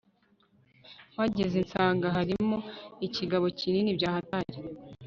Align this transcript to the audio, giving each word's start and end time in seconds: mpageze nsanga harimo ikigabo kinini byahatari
mpageze 1.13 1.57
nsanga 1.65 2.07
harimo 2.17 2.57
ikigabo 3.07 3.45
kinini 3.59 3.97
byahatari 3.97 4.57